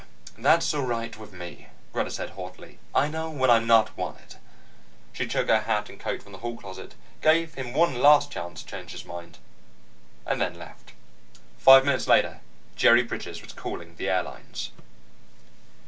"That's 0.35 0.73
all 0.73 0.81
right 0.81 1.15
with 1.15 1.31
me," 1.31 1.67
Greta 1.93 2.09
said 2.09 2.31
haughtily. 2.31 2.79
"I 2.95 3.07
know 3.07 3.29
when 3.29 3.51
I'm 3.51 3.67
not 3.67 3.95
wanted." 3.95 4.37
She 5.13 5.27
took 5.27 5.47
her 5.47 5.59
hat 5.59 5.89
and 5.89 5.99
coat 5.99 6.23
from 6.23 6.31
the 6.31 6.39
hall 6.39 6.57
closet, 6.57 6.95
gave 7.21 7.53
him 7.53 7.71
one 7.73 7.93
last 8.01 8.31
chance 8.31 8.63
to 8.63 8.67
change 8.67 8.93
his 8.93 9.05
mind, 9.05 9.37
and 10.25 10.41
then 10.41 10.57
left. 10.57 10.93
Five 11.59 11.85
minutes 11.85 12.07
later, 12.07 12.39
Jerry 12.75 13.03
Bridges 13.03 13.43
was 13.43 13.53
calling 13.53 13.95
the 13.97 14.09
airlines. 14.09 14.71